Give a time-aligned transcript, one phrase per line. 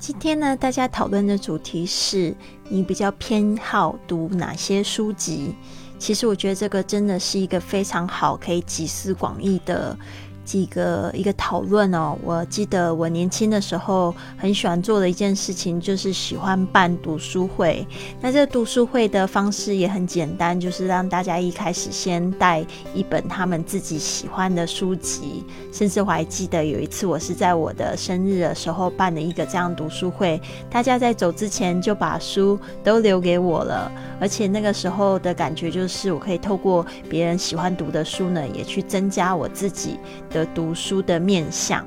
[0.00, 2.34] 今天呢，大家讨论的主题是
[2.70, 5.54] 你比较偏好读哪些书籍？
[5.98, 9.94] 其实我觉得这个真的是一个非常好，可以集思广益的。
[10.50, 17.86] 几个一个讨论哦，我记得我年轻的时候很喜欢做的一件事情，就是喜欢办读书会。
[18.20, 25.44] 那这读书会的方式也很简单，就是让大家一开始先带一本他们自己喜欢的书籍。
[25.72, 33.88] 甚至我还记得有一次，我是在我的生日的时候办了一个这样读书会，大家在走之前就把书都留给我了。
[34.20, 39.96] 而且那个时候的感觉就是，我可以透过别人喜欢读的书呢，也去增加我自己
[40.28, 40.39] 的。
[40.46, 41.86] 读书的面向，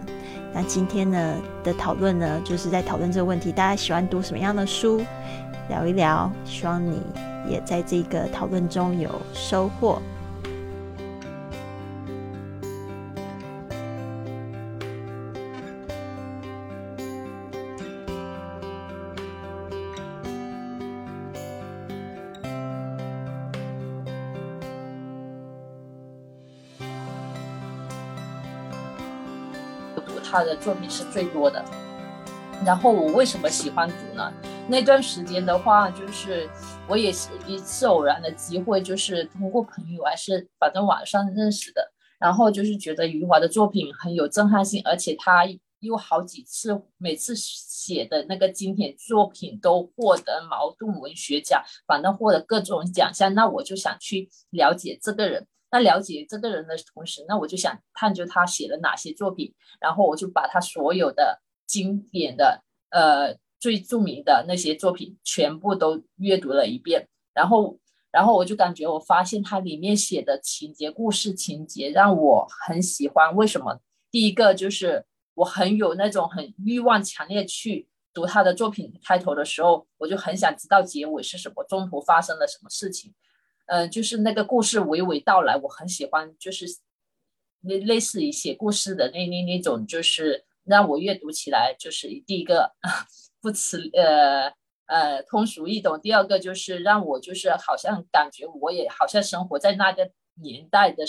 [0.53, 5.02] 那今天呢的讨论呢，就是在讨论这个问题，大家喜欢读什么样的书？
[5.70, 7.02] 聊一聊，希望你
[7.49, 10.02] 也在这个讨论中有收获。
[30.23, 31.63] 他的作品是最多的，
[32.66, 34.33] 然后我为什么喜欢读呢？
[34.67, 36.49] 那段时间的话，就是
[36.88, 45.45] 我也是一次偶然的机会，就是通过朋友还是反正网上认识的，然后就是觉得余华的作品很有震撼性，而且他
[45.81, 55.45] 又好几次每次写的那个经典作品都获得茅盾文学奖，反正获得各种奖项，那我就想去了解这个人。
[55.73, 67.80] 那了解这个人的同时，那我就想探究他写了哪些作品，然后我就把他所有的经典的、呃最著名的那些作品全部都阅读了一遍，然后，
[68.11, 73.33] 然后我就感觉我发现他里面写的情节、故事情节让我很喜欢。
[73.33, 73.80] 为什么？
[74.11, 83.13] 第一个就是我很有那种很欲望强烈去读他的作品，开头的时候我就很想知道结尾是什么，中途发生了什么事情。
[83.66, 86.65] 嗯，就是那个故事娓娓道来，我很喜欢，就是
[87.61, 92.76] 类类似于写故事的那那那种，就是让我阅读起来就是第一个
[93.42, 94.54] 不辞呃
[94.87, 101.05] 呃通俗易懂，第二个就是让我就是好像感觉我也好像生活在那个年代的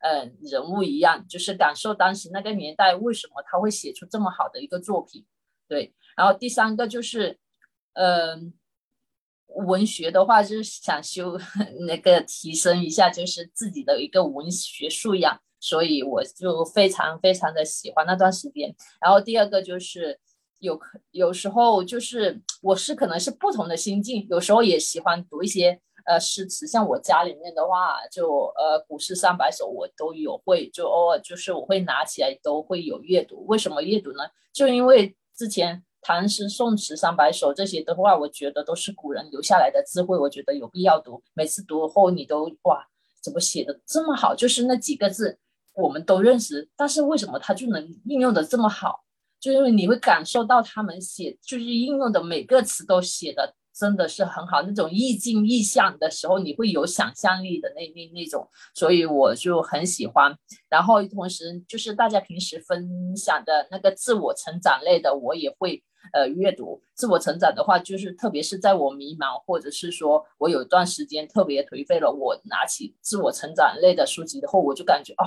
[0.00, 5.26] 呃人物一样，就是感受当时那个年代为什么他会写出这么好的一个作品，
[5.66, 7.38] 对，然后第三个就是
[7.94, 8.54] 嗯。
[9.56, 11.38] 文学的话，就是想修
[11.86, 18.74] 那个提升一下，就是自己的一个文学素养，所以我就非常非常的喜欢那段时间。
[19.00, 20.20] 然后第二个就是
[20.58, 20.78] 有
[21.10, 33.44] 有时候就是我是可能是不同的心境，有时候也喜欢读一些呃诗词，像我家里面的话，就呃古诗三百首我都有会，就偶尔就是我会拿起来都会有阅读。
[33.46, 34.24] 为什么阅读呢？
[34.52, 35.82] 就因为之前。
[36.00, 41.22] 唐诗宋词三百首这些的话，我觉得都是古人留下来的智慧，我觉得有必要读。
[41.34, 42.86] 每次读后，你都哇，
[43.22, 44.34] 怎么写的这么好？
[44.34, 45.38] 就是那几个字，
[45.74, 49.04] 我们都认识，但是为什么他就能应用的这么好？
[49.40, 53.54] 就因为你会感受到他们写，就是应用的每个词都写的。
[53.78, 60.36] 真的是很好，那种意境意象的时候，你会有想象力的那那那种，所以我就很喜欢。
[60.68, 65.82] 然后同时就是大家平时分享的那个自我成长类的，我也会。
[66.12, 75.26] 呃，阅读自我成长的话，就是特别是在我迷茫，或者是说我有一段时间特别颓废了，我拿起自我成长类的书籍的后，我就感觉啊，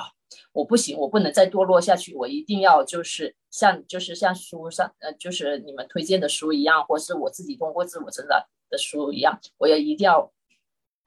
[0.54, 10.32] 我不行，我不能再堕落下去，我一定要就是像就是像书上呃，就是你们推荐的书一样，或是我自己通过自我成长的书一样，我也一定要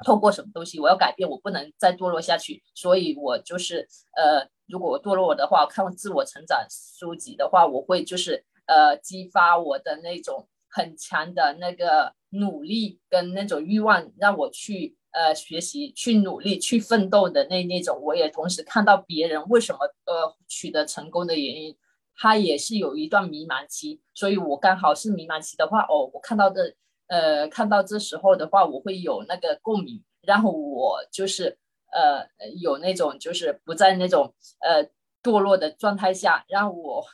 [0.05, 8.45] 透过什么东西，我要改变，我不能再堕落下去，所以我就是呃，如果我堕落的话，看自我成长书籍的话，我会就是。
[8.67, 18.01] 呃，激发我的那种很强的那个努力跟那种欲望，让我去呃学习、去努力、去奋斗的那那种。
[18.01, 21.77] 我也同时看到别人为什么呃取得成功的原因，
[22.17, 26.75] 他也是有一段迷茫期，所以我刚好是迷茫期的话，哦，我看到这
[27.09, 31.59] 呃看到这时候的话，我会有那个共鸣，然后我就是
[31.93, 32.27] 呃
[32.61, 34.85] 有那种就是不在那种呃
[35.23, 37.05] 堕落的状态下，让我。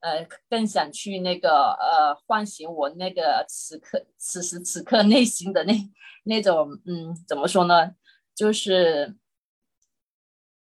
[0.00, 5.74] 呃，更想去那个呃，唤醒我那个此刻此时此刻内心的那
[6.24, 7.92] 那种，嗯，怎么说呢？
[8.34, 9.16] 就是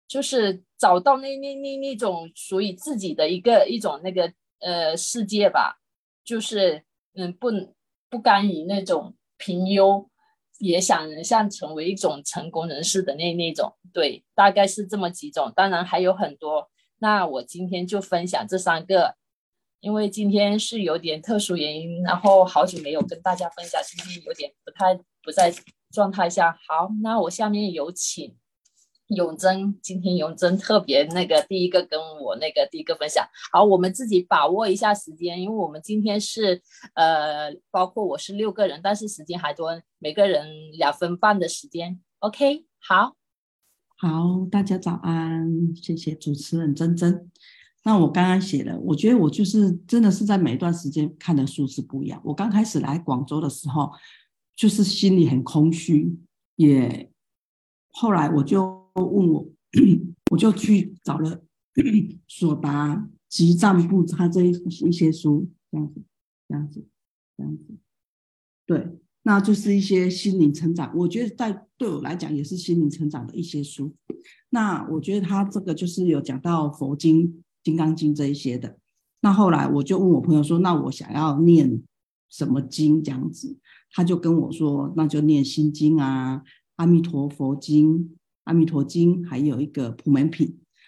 [0.07, 5.79] 就是找到那那那那种属于自己的一个一种那个呃世界吧。
[6.23, 7.49] 就是嗯，不
[8.09, 10.07] 不甘于那种平庸，
[10.57, 13.77] 也想像成为一种成功人士的那那种。
[13.93, 16.69] 对，大概是这么几种，当然还有很多。
[16.97, 19.15] 那我今天就分享这三个。
[19.79, 25.53] 因为今天是有点特殊原因，然后好久没有跟大家分享，今天有点不太不在
[25.91, 26.57] 状态下。
[26.67, 28.35] 好，那我下面有请
[29.09, 33.25] 永贞，今天永贞特别那个第一个跟我那个第一个分享。
[33.53, 36.61] 好，我们自己把握一下时间，因为我们今天是
[36.95, 42.01] 呃，包括我是六个人，但是时间还多，每个人两分半的时间。
[42.19, 43.15] OK，好，
[43.95, 47.31] 好，大家早安，谢谢主持人珍珍。
[47.87, 52.21] 那我刚刚写了，我觉得我就是真的是在每一段时间看的书是不一样。
[52.21, 53.89] 我刚开始来广州的时候，
[54.57, 56.13] 就是心里很空虚，
[56.57, 57.09] 也
[57.87, 59.49] 后来我就问我，
[60.31, 61.41] 我就去找了
[62.27, 64.49] 索达集藏部他这一
[64.85, 66.03] 一些书，这样子，
[66.49, 66.85] 这样子，
[67.37, 67.63] 这样子，
[68.65, 70.91] 对，那就是一些心灵成长。
[70.93, 73.95] 我觉得在对我来讲也是心灵成长的一些书。
[74.49, 77.25] 那我觉得他这个就是有讲到佛经。
[77.67, 78.77] 《金刚经》这一些的，
[79.19, 81.83] 那后来我就问我朋友说：“那我想要念
[82.29, 83.57] 什么经？”这样子，
[83.91, 86.37] 他就跟我说：“那就念《心经》啊，
[86.77, 87.99] 《阿弥陀佛经》、
[88.45, 90.47] 《阿弥陀经》，还有一个《普门品》。”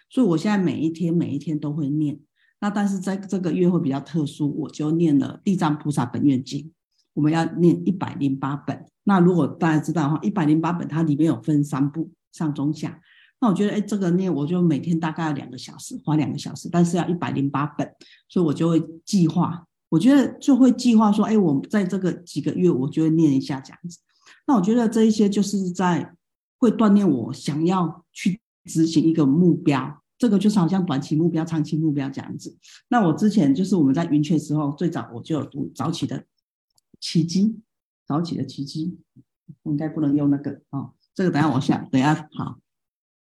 [0.09, 2.17] 所以，我现在每一天每一天都会念。
[2.61, 6.61] 那但是在这个月会比较特殊，我就念了《地藏菩萨本愿经》。
[7.13, 8.85] 我们要念一百零八本。
[9.03, 13.01] 那如果大家知道的话，一百零八本它里面有分三部，上中下。
[13.41, 17.89] 那我觉得，哎，这个念我就每天大概要两个小时，花两个小时，但是要一百零八本，
[18.27, 19.65] 所以我就会计划。
[19.87, 23.97] 我觉得就会计划说，哎，我在这个几个月，我就会念一下这样子。
[24.45, 26.13] 那我觉得这一些就是在
[26.57, 32.57] 会锻炼我想要去执行一个目标，这个就是好像短期目标、长期目标这样子。
[32.89, 36.25] 那我之前就是我们在云雀时候，最早我就有读早起的
[36.99, 37.59] 奇迹，
[38.05, 38.99] 早起的奇迹，
[39.63, 42.59] 应该不能用那个哦，这个等下我想，等下好。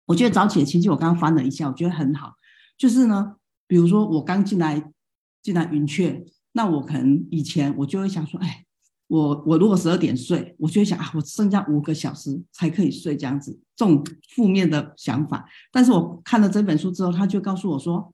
[0.06, 2.34] 我觉得早起的奇迹，我刚刚翻了一下，我觉得很好。
[2.76, 3.37] 就是呢，
[3.69, 4.93] 比如说我刚进来
[5.40, 8.64] 进来云雀，那我可能以前我就会想说，哎，
[9.06, 14.04] 我我如果十二点睡，我就会想啊，我剩下五个小时才可以睡，这样子，这种
[14.34, 15.49] 负面的想法。
[15.70, 18.12] 但是我看了这本书之后，他就告诉我说，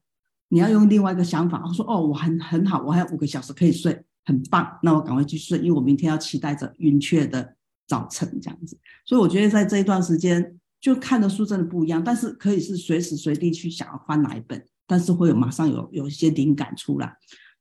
[0.50, 1.64] 你要用另外一个想法。
[1.67, 4.79] 我说哦，我很很好，我还有五个小时可以睡，很棒。
[4.82, 7.55] 那我赶快去睡，因为我明天要期待着云雀的
[7.87, 8.79] 早晨这样子。
[9.06, 10.58] 所以我觉得在这一段时间。
[10.80, 17.16] 就看的书真的不一样，但是可以是随时随地去想要翻哪一本，但是会有马上有有一些灵感出来。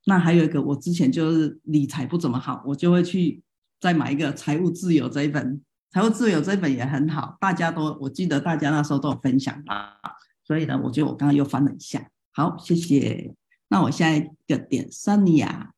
[0.05, 3.41] 那还有一个，我之前就是理财不怎么好，我就会去
[3.79, 5.55] 再买一个《财务自由》这一本，
[5.91, 9.97] 《财务自由》这一本也很好，大家都我记得大家那时候都有分享啊，
[10.43, 13.33] 所以呢，我觉得我刚刚又翻了一下，好，谢谢。
[13.69, 15.71] 那我下一个点，Sonia，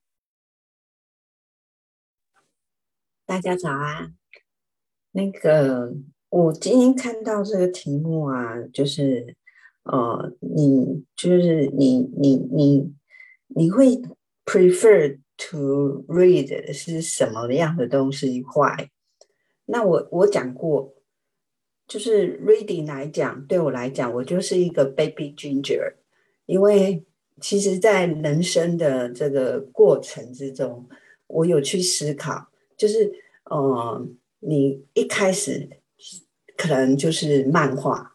[3.25, 4.11] 大家早啊，
[5.13, 5.95] 那个。
[6.29, 9.35] 我今天看到这个题目啊，就是，
[9.81, 12.93] 呃，你就是你你你
[13.47, 13.99] 你会
[14.45, 18.91] prefer to read 是什么样的东西坏？
[19.65, 20.93] 那我我讲过，
[21.87, 25.95] 就是 reading 来讲，对我来讲，我就是一个 baby ginger，
[26.45, 27.03] 因为
[27.41, 30.87] 其实在人生的这个过程之中，
[31.25, 33.11] 我有去思考，就是，
[33.45, 34.07] 呃，
[34.41, 35.67] 你一开始。
[36.59, 38.13] 可能就是漫画，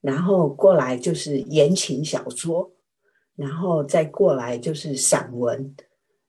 [0.00, 2.72] 然后过来就是言情小说，
[3.36, 5.72] 然后再过来就是散文。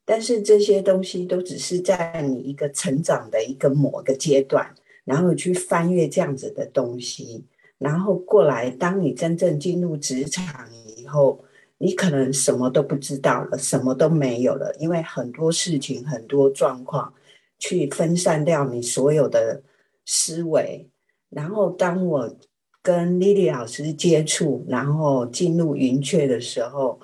[0.05, 4.71] 但是这些东西都只是在你一个成长的一个某个阶段，
[5.03, 7.43] 然后去翻阅这样子的东西，
[7.79, 11.43] 然后过来，当你真正进入职场以后，
[11.79, 17.11] 你可能什么都不知道了，什么都没有了，因为很多事情、很多状况，
[17.57, 19.63] 去分散掉你所有的
[20.05, 20.87] 思维。
[21.29, 22.37] 然后，当我
[22.81, 26.99] 跟 Lily 老师接触，然后进入云雀的时候，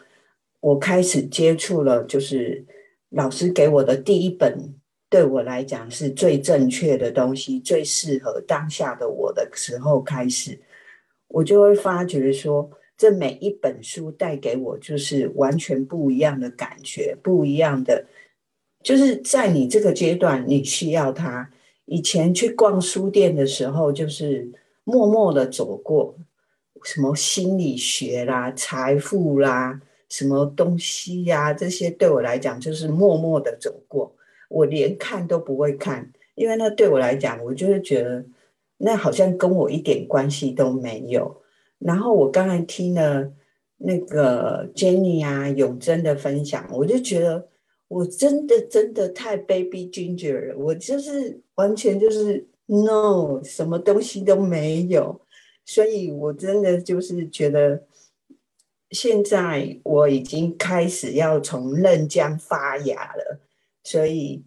[0.62, 2.66] 我开始接触了，就是
[3.10, 4.74] 老师给我的第一本，
[5.10, 10.58] 对我来讲是最正确的东西，最适合当下的我的时候开始，
[11.28, 18.06] 我就会发觉说，这每一本书带给我就是完全不一样的感觉，不一样的，
[18.82, 21.52] 就是在你这个阶段，你需要它。
[21.86, 24.52] 以前去逛书店的时候，就是
[24.84, 26.16] 默默的走过，
[26.84, 34.16] 什么心理学啦、财富啦、什么东西呀，这些对我来讲就是默默的走过，
[34.50, 38.26] 我连看都不会看，因为那对我来讲，我就是觉得
[38.78, 41.42] 那好像跟我一点关系都没有。
[41.80, 43.32] 然后我刚才听了
[43.78, 47.50] 那个 Jenny 啊、永贞的分享，我就觉得。
[47.90, 55.22] 我真的真的太 baby ginger 了，我就是完全就是 no，什么东西都没有，
[55.66, 57.84] 所以我真的就是觉得
[58.92, 63.40] 现在我已经开始要从嫩姜发芽了，
[63.84, 64.44] 所以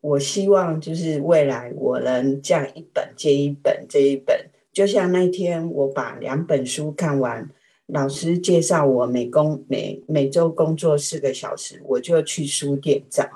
[0.00, 7.50] 我希望就是未来我能这样一本接一本，这一本就像那天我把两本书看完，
[7.86, 13.28] 老师介绍我每工每每周工作四个小时，我就去书店找。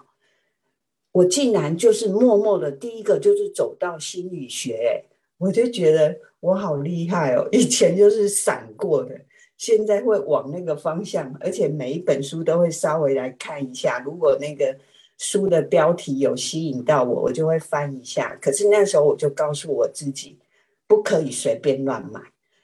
[1.13, 5.05] 我竟然就是默默的，第一个就是走到心理学，
[5.39, 7.49] 我就觉得我好厉害哦！
[7.51, 9.19] 以前就是闪过的，
[9.57, 14.01] 现在会往那个方向，而且每一本书都会稍微来看一下。
[14.05, 14.77] 如果那个
[15.19, 18.39] 书的标题有吸引到我，我就会翻一下。
[18.41, 20.39] 可是那时候我就告诉我自己，
[20.87, 22.21] 不可以随便乱买，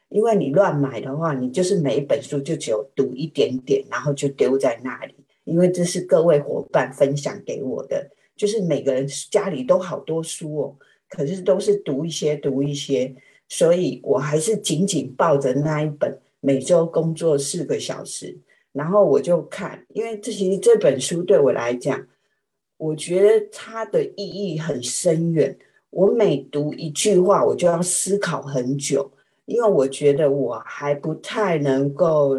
[0.08, 5.16] 因为你乱买的话，你就是每一本书就只有读一点点，然后就丢在那里。
[5.42, 8.08] 因为这是各位伙伴分享给我的。
[8.36, 10.76] 就是每个人家里都好多书哦，
[11.08, 13.14] 可是都是读一些读一些，
[13.48, 18.38] 所以我还是紧紧抱着那一本，每周工作四个小时，
[18.72, 22.06] 然后我就看，因为这其实这本书对我来讲，
[22.76, 25.56] 我觉得它的意义很深远。
[25.90, 29.10] 我每读一句话，我就要思考很久，
[29.46, 32.38] 因为我觉得我还不太能够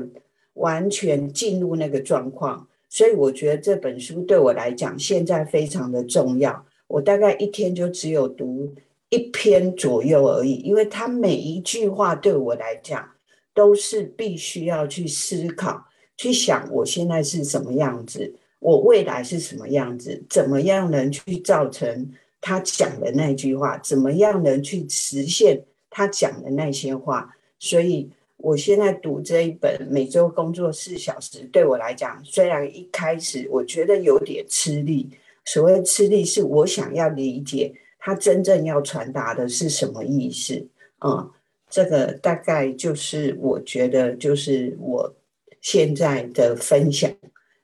[0.54, 2.67] 完全进入那个状况。
[2.90, 6.66] 所以我觉得这本书对我来讲现在非常的重要。
[6.88, 8.74] 我大概一天就只有读
[9.10, 13.08] 一篇左右而已，因为它每一句话对我来讲
[13.54, 28.10] 都是必须要去思考、去想我现在是什么样子，我未来是什么样子，怎么样能去造成他讲的那句话，怎么样能去实现他讲的那些话，所以。
[28.48, 35.10] 我现在读这一本，每周工作四小时，对我来讲，虽然一开始我觉得有点吃力。
[35.44, 40.66] 所谓吃力，是我想要理解他真正要传达的是什么意思。
[41.06, 41.30] 嗯，
[41.70, 45.14] 这个大概就是我觉得就是我
[45.60, 47.14] 现在的分享。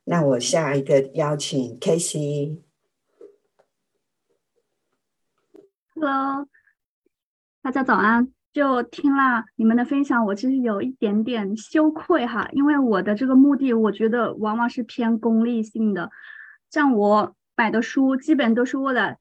[0.04, 2.58] 那我下一个邀请 k a s e y
[5.96, 6.46] Hello，
[7.62, 8.34] 大家早安。
[8.54, 16.12] 就听了你们的分享，我其实有一点点羞愧哈，因为我的这个目的，我觉得往往是偏功利性的。
[16.70, 19.16] 像我买的书，基本都是为了，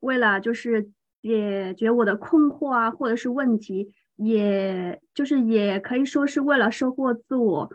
[0.00, 7.70] 为了就是解决我的困惑啊，或者是问题，也就是也可以说是为了收获自我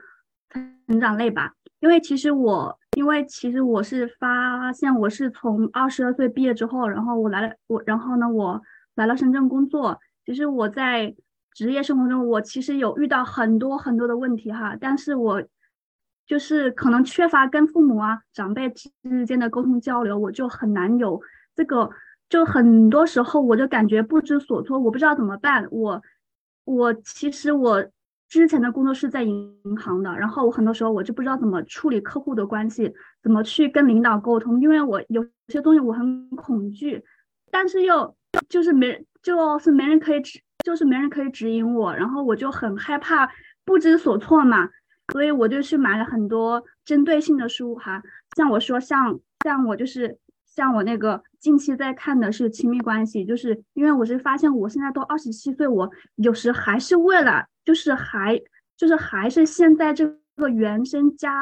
[0.88, 1.54] 成长类吧。
[1.82, 8.60] 因为其实我，因为其实我是发现我是从二十二岁毕业之后，然后我来了，我然后呢，我
[8.96, 10.00] 来了深圳工作。
[10.25, 11.15] 其实我在
[11.53, 15.44] 职业生活中，我其实有遇到很多很多的问题哈，但是我
[16.25, 21.22] 就是可能缺乏跟父母啊长辈之间的沟通交流，我就很难有
[21.55, 21.89] 这个，
[22.27, 25.67] 就很多时候我就感觉不知所措，我不知道怎么办。
[25.70, 26.01] 我
[26.63, 27.86] 我其实我
[28.27, 32.91] 之前的工作是在银行的，然后我很多时候我就不知道怎么处理客户的关系，
[33.22, 37.03] 怎么去跟领导沟通，因为我有些东西我很恐惧，
[37.51, 38.15] 但是又
[38.50, 39.06] 就是没。
[39.25, 43.27] 就是没人可以指，就是没人可以指引我，然后我就很害怕
[43.65, 44.70] 不知所措嘛，
[45.12, 48.04] 所以我就去买了很多针对性的书哈，
[48.38, 58.39] 像我说像像我就是像我那个近期在看的是亲密关系，就是因为我是发现我现在都二十七岁，我有时还是为了就是还
[58.77, 61.34] 就是还是现在这个原生家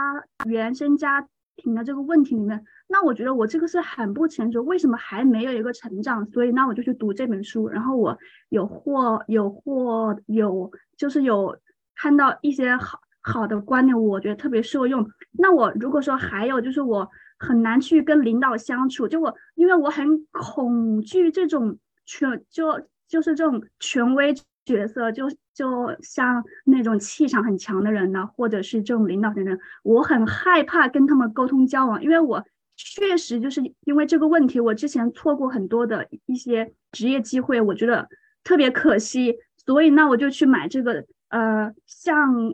[0.46, 2.64] 原生家庭的这个问题里面。
[2.94, 6.24] 那我觉得我这个是很不成熟，为什么还没有一个成长？
[6.28, 8.16] 所以那我就去读这本书，然后我
[8.50, 11.58] 有获有获有就是有
[11.96, 15.10] 看到一些好好的观念，我觉得特别受用。
[15.32, 17.10] 那我如果说还有就是我
[17.40, 24.36] 很难去跟领导相处，就我因为我很恐惧这种权就就是这种权威
[24.66, 32.46] 角色，就就像那种气场很强的人呢，或者是这种领导的人，我很害怕跟他们沟通交往，因为我。
[32.76, 38.10] 确实就是因为这个问题，我之前错过很多的一些职业机会，我觉得
[38.44, 42.52] 特别可惜，所以那我就去买这个，呃，像，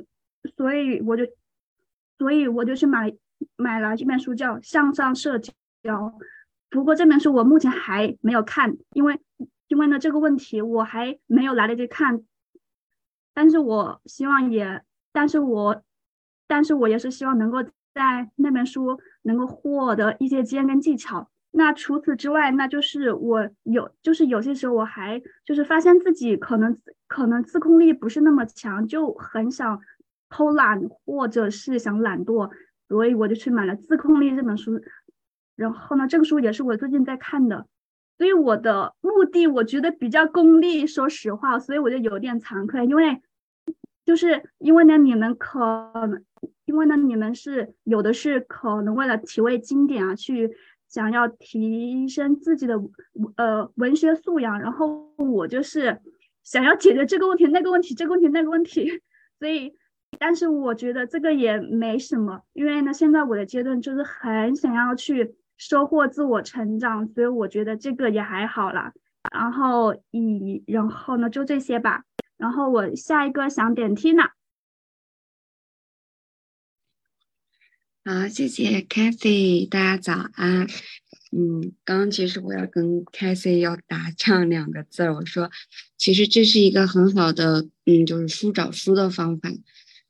[0.57, 1.23] 所以我就，
[2.17, 3.13] 所以我就去买
[3.55, 5.53] 买了这本书，叫《向上社交》。
[6.69, 9.19] 不过这本书我目前还没有看，因为
[9.67, 12.23] 因为呢这个问题我还没有来得及看，
[13.33, 15.83] 但是我希望也，但是我，
[16.45, 17.63] 但是我也是希望能够。
[17.91, 21.29] 在那本书能够获得一些经验跟技巧。
[21.51, 29.79] 那除此之外，那就是我有，就是有些时候我还就是发现自己可能可能自控力不是那么强，就很想
[30.29, 32.51] 偷懒或者是想懒惰，
[32.87, 34.79] 所以我就去买了《自控力》这本书。
[35.55, 37.65] 然后呢，这个书也是我最近在看的。
[38.17, 43.21] 所以我的目的我觉得比较功利，说实话，所以我就有点惭愧，因为。
[44.09, 45.59] 就是因为呢，你们可
[45.93, 46.25] 能，
[46.65, 50.49] 因为呢，你们是有的是可能为了体味经典啊，去
[50.87, 52.73] 想要提升自己的
[53.35, 56.01] 呃文学素养，然后我就是
[56.43, 58.99] 想要解决这个问题、那个问题、这个问题、那个问题，
[59.37, 59.75] 所以，
[60.17, 68.91] 但是我觉得这个也没什么，因为呢，现在我的阶段就是很想要去收获自我成长，所以我觉得这个也还好啦。
[69.31, 72.05] 然后以然后呢，就这些吧。
[72.39, 74.31] 然后我下一个想点 Tina。
[78.03, 80.65] 好，谢谢 Cathy，大家早安。
[81.31, 85.51] 嗯，刚刚其实我要跟 Cathy 要打仗两个字，我说，
[85.97, 89.49] 其实这是一个很好的，嗯，就是书找书的方法。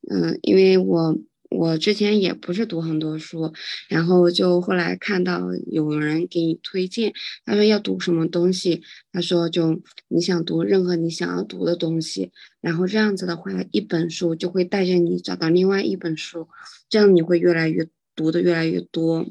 [0.10, 1.20] 嗯，因为我。
[1.50, 3.52] 我之前也不是读很多书，
[3.88, 5.42] 然后就后来看到
[5.72, 7.12] 有人给你推荐，
[7.44, 16.48] 他说要读什么东西，他说就你想读任何你想要读的东西，然后这样子的话，一本书就会带着你找到另外一本书，
[16.88, 19.26] 这样你会越来越读的越来越多，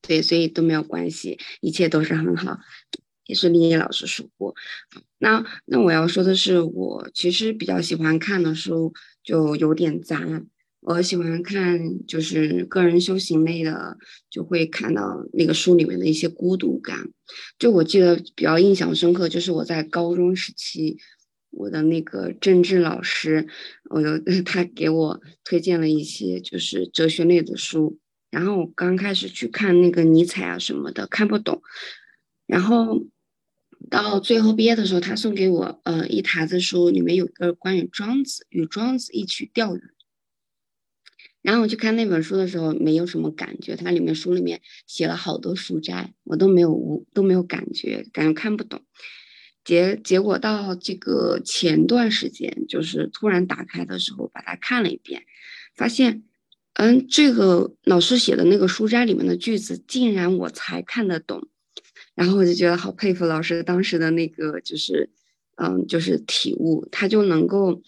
[0.00, 2.60] 对，所以都没有关系，一切都是很好，
[3.26, 4.54] 也是丽丽老师说过。
[5.18, 10.42] 那那我要说的是，我其实比较喜欢看的书就有点杂。
[10.84, 13.96] 我喜欢看就是个人修行类的，
[14.28, 17.08] 就会看到那个书里面的一些孤独感。
[17.56, 20.98] 就我记得比较印象深刻，就是我在高中时期，
[21.50, 23.46] 我的那个政治老师，
[23.90, 28.00] 我有 他给我推荐了一些就是哲学类的书，
[28.32, 31.62] 然后我刚开始去看那个尼采啊什么的看不懂，
[32.44, 33.06] 然后
[33.88, 39.80] 到最后毕业的时候，他送给我呃一沓子书，里面有个关于庄子与庄子一起钓鱼。
[41.42, 43.74] 然后我去看那本书的时候，没有什么感觉。
[43.76, 48.80] 它里面书里面写了好多书斋，我都没有无都没有感觉，感觉看不懂。
[49.64, 55.24] 结结果到这个前段时间，就是突然打开的时候，把它看了一遍，
[55.76, 56.24] 发现，
[56.74, 61.48] 嗯，这个老师写的那个书斋里面的句子，竟然我才看得懂。
[62.14, 65.10] 然后我就觉得好佩服老师当时的那个，就是，
[65.56, 67.82] 嗯，就是体悟，他就能够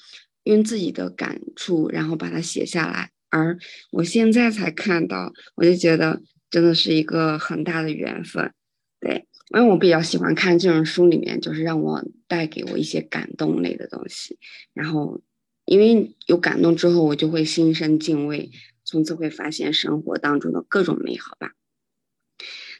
[0.44, 3.10] 用自己的感触，然后把它写下来。
[3.34, 3.58] 而
[3.90, 8.52] 我现在才看到，我就觉得真的是一个很大的缘分，
[9.00, 14.38] 对，因为我比较喜欢看这种书里面，就是让我带给我一些感动类的东西。
[14.72, 15.20] 然后，
[15.64, 18.52] 因为有感动之后，我就会心生敬畏，
[18.84, 21.54] 从此会发现生活当中的各种美好吧。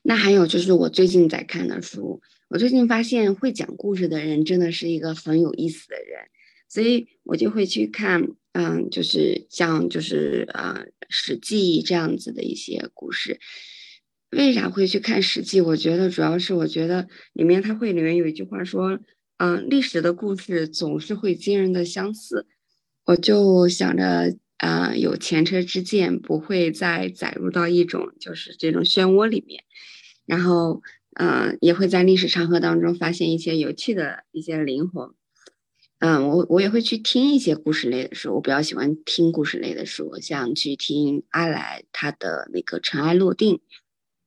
[0.04, 6.28] 那还有就是我最近在看的书，我最近发现会讲故事的人真的是一个很有意思的人，
[6.68, 8.28] 所以我就会去看。
[8.54, 13.40] 嗯，就是像就是啊，《史记》这样子的一些故事，
[14.30, 15.60] 为啥会去看《史记》？
[15.64, 19.00] 我觉得主要是我觉得里面它会里面有一句话说，
[19.38, 22.46] 嗯，历史的故事总是会惊人的相似。
[23.06, 29.64] 我就想着啊，有前车之鉴，不会再载入到一种就是这种漩涡里面，
[30.26, 30.80] 然后
[31.14, 35.10] 嗯，也会在历史长河当中发现一些有趣的一些灵魂。
[36.00, 43.54] 嗯，我我也会去听一些故事类的书，我比较喜欢听故事类的书，像去听阿来他的那个《尘埃落定》，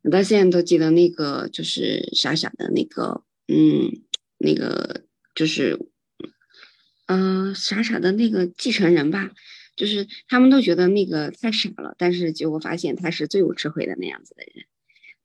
[0.02, 3.92] 我到现在都记得那个就是傻傻的那个，嗯，
[4.40, 5.04] 那个
[5.36, 5.78] 就是，
[7.06, 9.30] 嗯，傻傻的那个继承人吧，
[9.76, 14.66] 就是他们都觉得那个太傻了，但是结果发现他是最有智慧的那样子的人。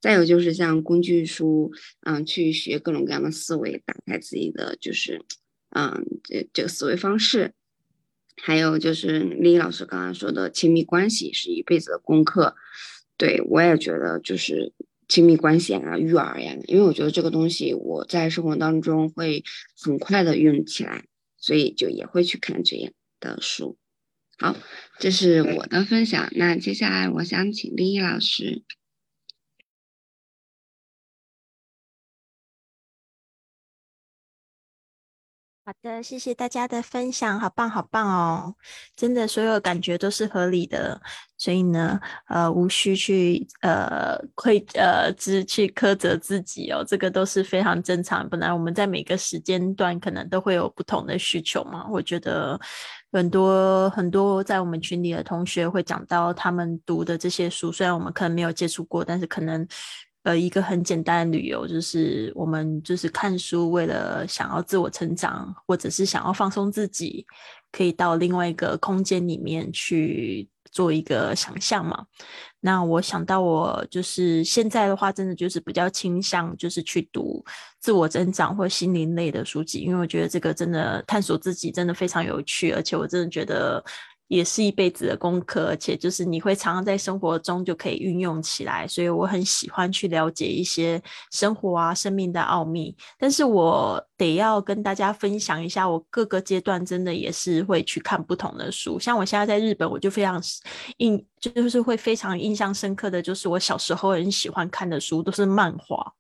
[0.03, 5.25] 再有就是像工具书，嗯，去学各种各样的思维，打开自己的就是。
[5.75, 7.55] 嗯，这这个思维方式，
[8.37, 12.55] 还有就是李老师刚刚说的亲密关系是一辈子的功课，
[13.17, 14.73] 对我也觉得就是
[15.09, 19.45] 亲密关系啊、育儿呀，因为我觉得这个东西我在生活当中会
[19.81, 21.07] 很快的用起来，
[21.39, 23.79] 所以就也会去看这样的书。
[24.39, 24.57] 好，
[24.99, 26.29] 这是我的分享。
[26.33, 28.63] 那接下来我想请丽老师。
[35.65, 38.53] 好的，谢谢大家的分享，好棒好棒哦！
[38.97, 41.01] 真的，所有感觉都是合理的，
[41.39, 48.29] 所以呢，呃，无需去呃愧呃只去苛责自己哦，这个都是非常正常。
[48.29, 52.59] 本来我们在每个时间段可能都会有不同的需求嘛，我觉得
[53.13, 59.65] 很多很多在我们群里的同学会讲到他们读的这些书，虽然我们可能没有接触过，但是可能。
[60.25, 67.27] 呃，一个很简单的旅游，就是我们就是看书，为了想要自我成长，或者是想要放松自己，
[67.73, 72.07] 可以到另外一个空间里面去做一个想象嘛。
[72.61, 77.45] 那我想到我就是现在的话，真的就是比较倾向就是去读
[77.81, 83.85] 自我增长或心灵类的书籍，因为我觉得这个真的探索自己真的非常有趣，而且我真的觉得。
[84.29, 92.97] 也是一辈子的功课，而且就是你会常常在生活中就可以运用起来，所以我很喜欢去了解一些生活啊、生命的奥秘。
[93.19, 98.99] 但是我得要跟大家分享一下，我各个阶段真的也是会去看不同的书。
[98.99, 100.41] 像我现在在日本，我就非常
[100.97, 106.11] 印，就是会非常印象深刻的就是我小时候很喜欢看的书都是漫画，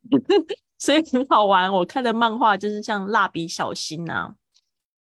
[0.78, 1.70] 所以很好玩。
[1.70, 4.34] 我看的漫画就是像蜡笔小新啊。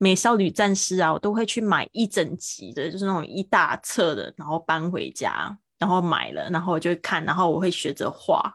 [0.05, 8.55] 美少女战士啊，我都会去买一整集的，就是那种一大册的，然后搬回家，然后买了，然后我就看，然后我会学着画。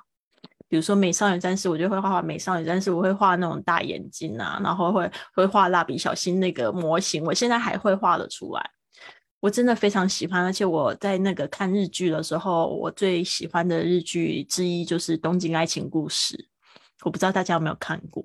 [0.67, 8.69] 比如说美少女战士，我就会画画美少女战士，我会画那种大眼睛啊，然后会会画蜡笔小新那个模型，我现在还会画得出来。
[9.39, 16.37] 我真的非常喜欢，而且我在那个看日剧的时候，我最喜欢的日剧之一就是《东京爱情故事》，
[17.03, 18.23] 我不知道大家有没有看过。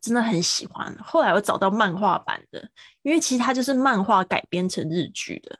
[0.00, 0.96] 真的很喜欢。
[1.02, 2.68] 后来我找到漫画版的，
[3.02, 5.58] 因为其实它就是漫画改编成日剧的。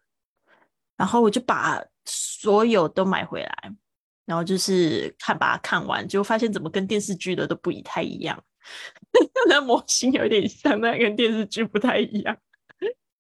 [0.97, 3.73] 然后我就把所有都买回来，
[4.27, 8.43] 然后就是看把它看完，就发现怎么跟电视剧的都不太一样。
[9.49, 12.37] 那模型有点像，那跟电视剧不太一样。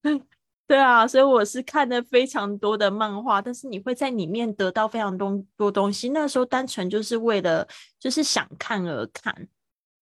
[0.66, 6.11] 对啊，所以我是看了非常多的漫画，但是你会在里面得到非常多多东西。
[6.11, 7.66] 那时候单纯就是为了
[7.98, 9.48] 就是想看而看。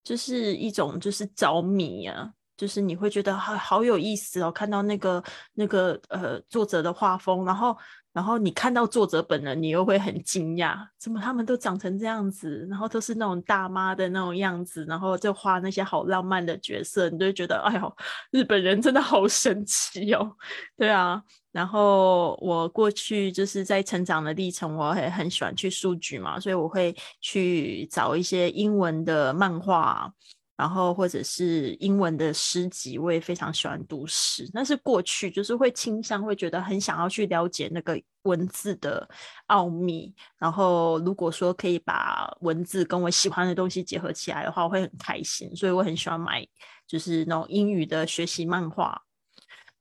[0.09, 7.77] 就是一种就是着迷啊，就是你会觉得好好有意思哦，看到那个那个呃作者的画风，然后。
[8.11, 17.95] 然后你看到作者本人，你又会很惊讶，怎么他们都长成这样子，然后都是那种大妈的那种样子，然后就画那些好浪漫的角色，你就会觉得，哎呦，
[18.31, 20.35] 日本人真的好神奇哦，
[20.75, 21.21] 对啊。
[21.51, 30.11] 然后我过去就是在成长的历程，我也很喜欢去数据嘛，所以我会去找一些英文的漫画。
[30.55, 34.45] 然后或者是英文的诗集，我也非常喜欢读诗。
[34.53, 39.07] 但是过去就是会倾向会觉得很想要去了解那个文字的
[39.45, 40.13] 奥秘。
[40.37, 45.55] 然后如果说可以把文字跟我喜欢的东西结合起来的话，我会很开心。
[45.55, 46.45] 所以我很喜欢买
[46.85, 49.01] 就是那种英语的学习漫画。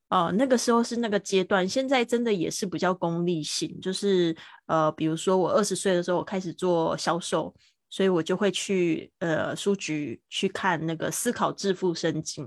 [0.08, 3.80] 呃，那个时候是那个阶段，现在真的也是比较功利性。
[3.80, 7.54] 就是呃，比如说我二十岁的时候，我开始做销售。
[7.90, 12.44] 所以我就会去呃书局去看那个《思考致富圣经》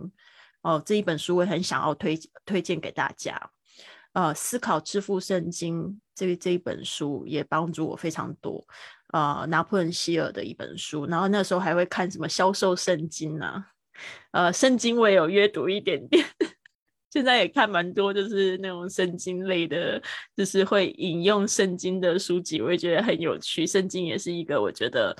[0.61, 3.49] 哦，这一本书我也很想要推推荐给大家。
[4.13, 8.63] 呃，《思考致富圣经》这这一本书也帮助我非常多。
[9.13, 13.65] 呃，拿破仑希尔的一本书，然后那时候还会看什么销售圣经啊，
[14.33, 16.23] 呃，圣经我也有阅读一点点。
[17.11, 20.01] 现在也看蛮多，就是那种圣经类的，
[20.33, 23.67] 就是会引用圣经的书籍，我也觉得很有趣。
[23.67, 25.13] 圣经也是一个，我觉得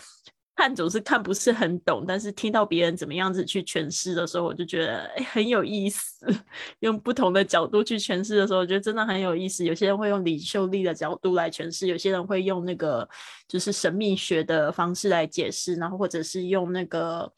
[0.56, 6.26] 看总是看不是很懂，但是听到别人怎么样子去诠释的时候，我就觉得很有意思。
[6.80, 9.66] 用不同的角度去诠释的时候，我觉得真的很有意思。
[9.66, 13.06] 有些人会用领袖力的角度来诠释，有些人会用那个
[13.50, 17.30] 就是神秘学的方式来解释，然后或者是用那个。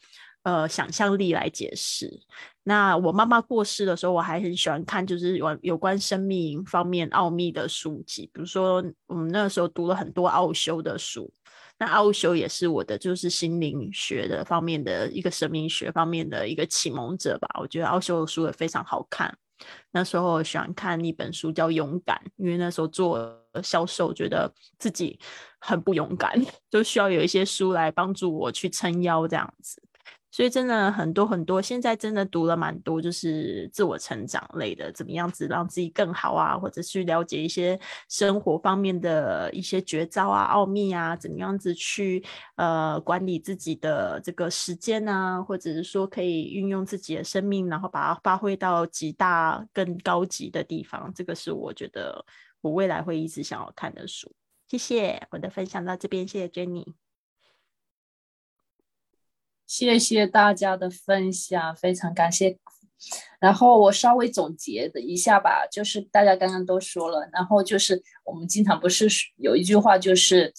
[0.44, 2.20] 呃，想象力来解释。
[2.64, 8.30] 那我妈妈过世的时候，我还很喜欢看，就是有有关生命方面奥秘的书籍。
[8.34, 11.32] 比如说，我们那个时候读了很多奥修的书。
[11.78, 17.48] 那奥修也是我的，就是心灵学的方面的一个生命学方面的一个启蒙者吧。
[17.60, 19.36] 我觉得奥修的书也非常好看。
[19.92, 25.20] 那时候喜欢看一本书叫《勇敢》，因为那时候做销售，觉得自己
[25.60, 26.34] 很不勇敢，
[26.70, 29.82] 就需要有一些书来帮助我去撑腰这样子。
[30.34, 51.14] 所以真的很多很多，现在真的读了蛮多，就是自我成长类的，怎么样子让自己更好啊，或者去了解一些生活方面的一些绝招啊、奥秘啊，怎么样子去呃管理自己的这个时间啊，或者是说可以运用自己的生命，然后把它发挥到极大更高级的地方。
[51.14, 52.26] 这个是我觉得
[52.60, 54.34] 我未来会一直想要看的书。
[54.68, 57.03] 谢谢我的分享到这边，谢谢 Jenny。
[59.66, 62.58] 谢谢大家的分享，非常感谢。
[63.40, 70.54] 然后我稍微总结的一下吧，就是大家刚刚都说了，然后就是我们经常不是有一句话，就是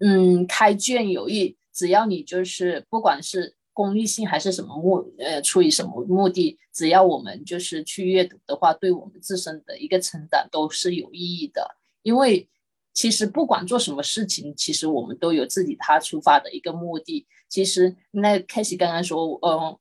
[0.00, 1.56] 嗯，开卷有益。
[1.72, 11.76] 只要你就是不管是功利性还是什么目，呃，出于什么目的，只要我们就是去阅读的话，对我们自身的一个成长都是有意义的。
[12.02, 12.48] 因为
[12.94, 17.26] 其实不管做什么事情，其实我们都有自己他出发的一个目的。
[17.48, 19.76] 其实那 k a s e y 刚刚说，嗯，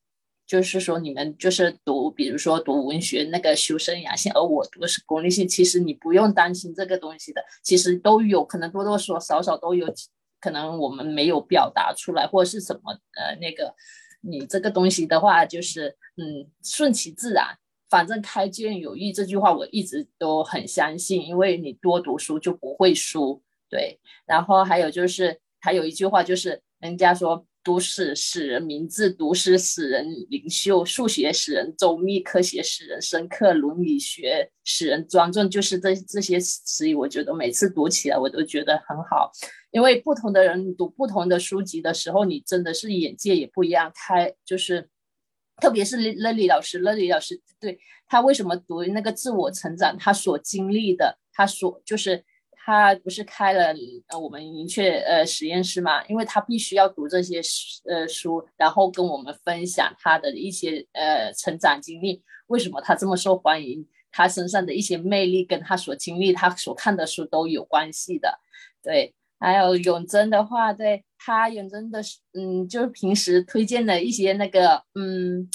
[0.46, 9.94] 就是说你们就是读，比如说读文学那个修身养性，而我读的是功利性，其实你不用担心这个东西的，其实都有可能多多少少都有
[10.42, 13.74] 可能我们没有表达出来或者是什么呃那个，
[14.22, 17.58] 你这个东西的话就是嗯顺其自然。
[17.94, 24.00] 反正开卷有益这句话我一直都很相信，因为你多读书就不会输，对。
[24.26, 35.48] 然后还有就是还有一句话就是人家说读史使人明智，读诗使人灵秀，数学使人周密，科学使人深刻，伦理学使人庄重。
[35.48, 39.32] 就是这这些词语，我觉得每次读起来我都觉得很好，
[39.70, 44.90] 因为不同的人读不同的书籍的时候，你真的是眼界也不一样，开就是。
[45.64, 52.22] 特别是乐丽老师，乐丽老师对他为什么读那个自我成长，他所经历的，他所就是
[52.52, 53.74] 他不是开了
[54.08, 56.06] 呃我们明确呃实验室嘛？
[56.08, 57.40] 因为他必须要读这些
[57.86, 62.22] 呃书，然后跟我们分享他的一些呃成长经历。
[62.48, 63.88] 为什么他这么受欢迎？
[64.12, 68.38] 他身上的一些魅力跟他所经历、他所看的书都有关系的，
[68.84, 69.16] 对。
[69.44, 75.50] 还有永贞的话，对他永贞的是，嗯，就是平时推荐的一些那个，嗯，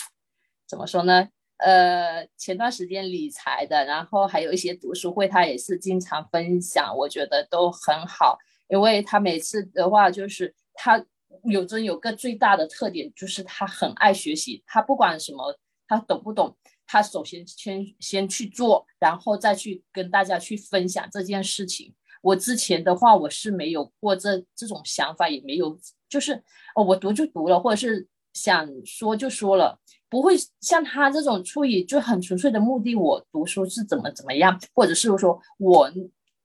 [0.68, 1.28] 怎么说呢？
[1.56, 8.38] 呃，前段时间理财的，然后还有一些读书会，他也是经常分享，我觉得都很好。
[8.68, 11.02] 因为他每次的话，就是他
[11.44, 16.54] 永贞有个最大的特点，就是他很爱学习，他不管什么，他懂不懂，
[16.86, 21.94] 他首先先先去做，然后再去跟大家去分享这件事情。
[22.28, 26.34] 我之前的话，我是没有过这这种想法，也没有，就是
[26.74, 29.78] 哦，我读就读了，或者是想说就说了，
[30.10, 35.90] 不会像他这种出于就很纯粹的目的，我读书是怎么怎么样，或者是说我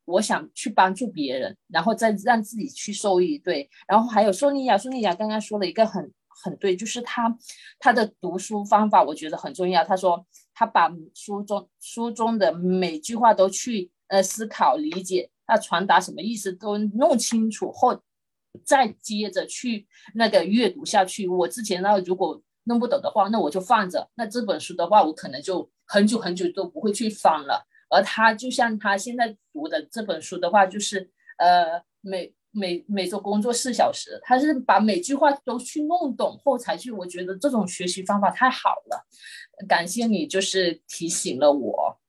[0.05, 3.37] 我想去帮助别人，然后再让自己去受益。
[3.37, 6.09] 对，然后还有索尼娅，索尼娅刚刚说了一个很
[6.43, 7.37] 很对，就是他
[7.79, 9.83] 他的读书方法，我觉得很重要。
[9.83, 15.29] 他说他把书中书中的每句话都去呃思考理解。
[15.45, 18.01] 他传达什么意思都弄清楚后，
[18.63, 21.27] 再接着去那个阅读下去。
[21.27, 24.09] 我之前呢，如果弄不懂的话，那我就放着。
[24.15, 27.67] 那这本书的话，我可能就很久很久都不会去翻了。
[27.89, 36.91] 而他就像他现在读的这本书的话，就是呃，每每每周工作四小时，他是把每句话都去弄懂后才去。
[36.91, 39.05] 我觉得这种学习方法太好了，
[39.67, 41.99] 感谢你，就是提醒了我。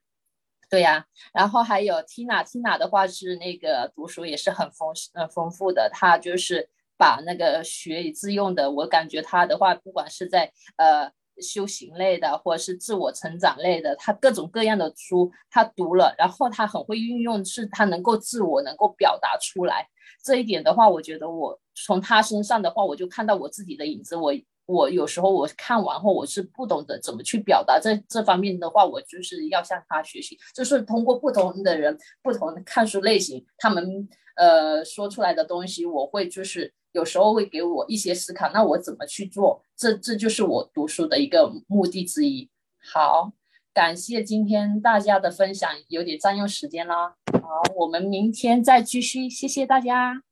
[0.74, 11.08] 对呀，然后还有 Tina，Tina 的话是那个读书也是很丰呃丰富的，她就是把那个学以致用的，我感觉她的话，不管是在呃
[11.40, 19.88] 修行类的，或者是自我成长类的，她各种各样的书她读了，然后她很会运用，是她能够自我能够表达出来，
[20.24, 24.34] 这一点的话，我觉得我从她身上的话，我就看到我自己的影子，我。
[24.66, 39.62] 我有时候我看完后，我是不懂得怎么去表达这这方面的话，我就是要向他学习，就是通过不同的人、不同的看书类型，他们呃说出来的东西，我会就是有时候会给我一些思考，那我怎么去做？
[39.77, 42.48] 这这就是我读书的一个目的之一。
[42.92, 43.33] 好，
[43.72, 47.16] 感谢今天大家的分享，有点占用时间啦。
[47.33, 50.22] 好，我们明天再继续，谢谢大家。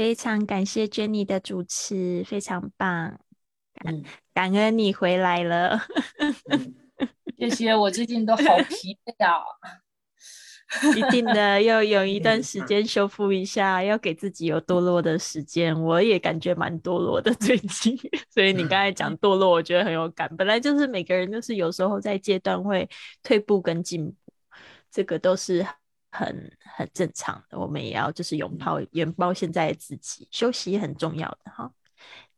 [0.00, 3.20] 非常感谢 Jenny 的主持，非常棒，
[3.74, 5.78] 感感恩你回来了。
[7.36, 9.44] 谢谢，我最近都好疲惫啊。
[10.96, 15.78] 一定的，要有一段时间修复一下，要给自己有堕落的时间。
[15.78, 17.94] 我也感觉蛮堕落的最近，
[18.32, 20.34] 所以你刚才讲堕落，我觉得很有感。
[20.34, 22.88] 本来就是每个人，就是有时候在阶段会
[23.22, 24.32] 退步跟进步，
[24.90, 25.66] 这个都是。
[26.10, 31.70] 很很正常的，我们也要就是拥抱拥抱现在的自己，休息很重要的哈，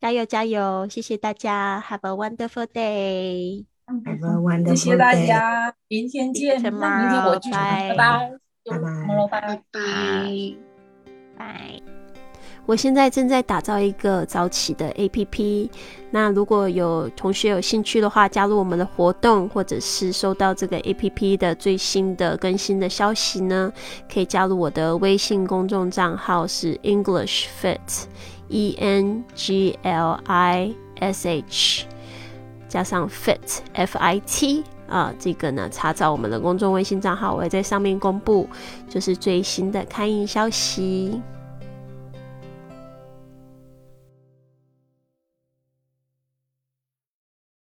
[0.01, 0.87] 加油加油！
[0.89, 3.65] 谢谢大家，Have a wonderful day，
[4.67, 6.81] 谢谢大家，明天见，明天
[7.25, 7.95] 我拜。
[7.97, 8.33] 拜，拜。
[9.29, 9.63] 拜，拜。
[9.71, 9.81] 拜，
[11.37, 11.92] 拜。
[12.65, 15.69] 我现在正在打造一个早起的 APP，
[16.13, 23.73] 那如果有同学有兴趣的话，加入我们的活动，或者是收到这个 APP 的最新的更新的消息呢，
[24.13, 31.87] 可以加入我的微信公众账号是 English Fit，E N G L I S H，
[32.69, 38.49] 加上 Fit F I T 啊，这个呢查找我们的公众微信账号，我会在上面公布
[38.89, 41.21] 就是最新的开营消息。